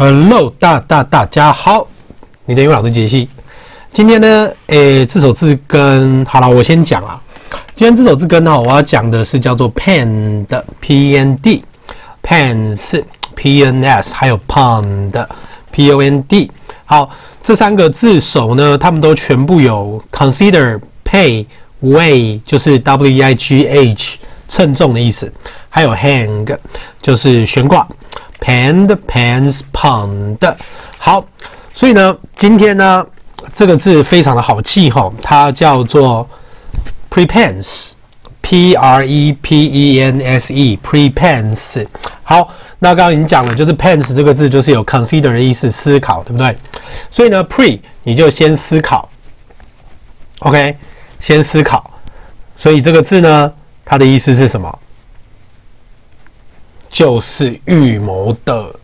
[0.00, 1.84] Hello，大大大家好，
[2.44, 3.28] 你的英文老师杰西。
[3.92, 7.20] 今天呢，诶，这首字根好了，我先讲啊。
[7.74, 13.02] 今天这首字根呢，我要讲的是叫做 pen 的 p n d，pens
[13.34, 15.26] p n s，还有 pond
[15.72, 16.48] p o n d。
[16.84, 17.10] 好，
[17.42, 21.44] 这三个字首呢，他们都全部有 consider、pay、
[21.82, 24.18] weigh，就是 w e i g h，
[24.48, 25.32] 称重的意思。
[25.68, 26.56] 还有 hang，
[27.02, 27.84] 就是悬挂。
[28.40, 30.56] PAND pans, pond。
[30.98, 31.24] 好，
[31.74, 33.04] 所以呢，今天呢，
[33.54, 36.28] 这个字非常的好记吼，它叫做
[37.10, 41.86] prepense，p r e p e n s e，prepense。
[42.22, 42.48] 好，
[42.78, 46.56] 那刚刚已经讲了，就是 pens 这个字就是有 consider 的意思，思考，对不对？
[47.10, 49.08] 所以呢，pre 你就先思考
[50.40, 50.76] ，OK，
[51.20, 51.90] 先思考。
[52.56, 53.52] 所以这个字呢，
[53.84, 54.78] 它的意思是什么？
[56.98, 58.74] 就是预谋的，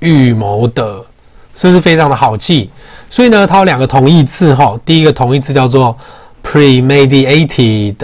[0.00, 1.00] 预谋的，
[1.54, 2.68] 是不是非常的好记？
[3.08, 4.76] 所以呢，它有两个同义字哈。
[4.84, 5.96] 第一个同义字叫做
[6.42, 7.94] premeditated，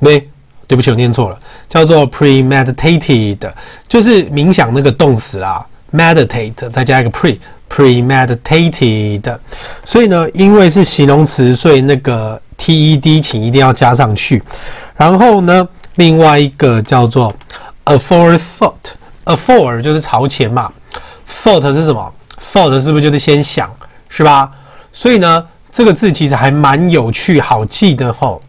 [0.00, 0.22] 没，
[0.66, 3.50] 对不起，我念错了，叫做 premeditated，
[3.88, 9.38] 就是冥想那个动词啊，meditate 再加一个 pre，premeditated。
[9.82, 14.42] 所以呢，因为是形容词，所以那个 ted 请一定要加上去。
[14.94, 17.34] 然后呢，另外一个叫做。
[17.88, 20.70] Aforethought，afore 就是朝前嘛
[21.28, 22.12] ，thought 是什么
[22.52, 23.70] ？thought 是不是就是先想，
[24.08, 24.50] 是吧？
[24.92, 28.40] 所以呢，这个字其实还蛮有趣、好记的吼。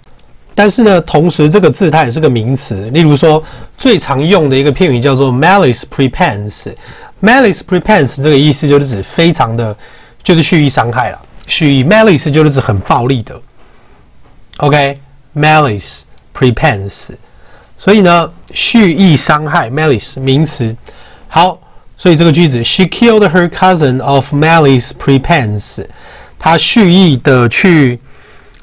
[0.54, 2.90] 但是呢，同时这个字它也是个名词。
[2.90, 3.42] 例如说，
[3.78, 6.73] 最常用的一个片语叫做 malice prepense。
[7.22, 9.73] malice prepense 这个意思就是指非常的，
[10.22, 11.20] 就是蓄意伤害了。
[11.48, 13.40] 蓄意 malice 就是指很暴力的。
[14.58, 16.02] OK，malice
[16.38, 17.12] prepense。
[17.80, 20.76] 所以呢，蓄意伤害 malice 名词。
[21.30, 21.58] 好，
[21.98, 25.86] 所以这个句子，She killed her cousin of malice prepense。
[26.38, 27.98] 她蓄意的去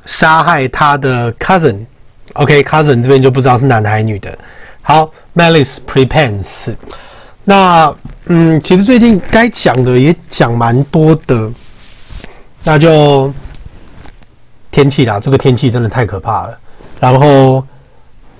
[0.05, 1.87] 杀害她的 cousin。
[2.34, 4.38] OK，cousin、这边就不知道是男的还是女的。
[4.82, 6.75] 好，malice prepense。
[7.44, 7.94] 那
[8.26, 11.50] 嗯，其实最近该讲的也讲蛮多的。
[12.65, 13.32] 那就
[14.71, 16.59] 天气啦，这个天气真的太可怕了。
[17.00, 17.65] 然后，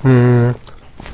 [0.06, 0.54] 嗯。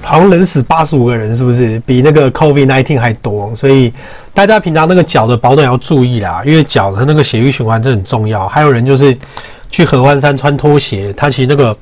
[0.00, 3.54] 好像冷死八十五个人，是不是比那个 COVID-19 还多？
[3.54, 3.92] 所以
[4.34, 8.48] 大家平常那个脚的保暖要注意啦，因为脚和那个血液循环真的很重要。
[8.48, 9.16] 还有人就是
[9.70, 11.76] 去合欢山穿拖鞋，他其实那个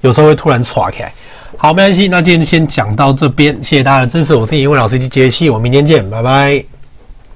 [0.00, 1.10] 有时候会突然垮开。
[1.56, 6.75] 好，没关系，那今天先讲到这边，谢谢大家的支持，我是英文老师机杰西，我明天见，拜拜。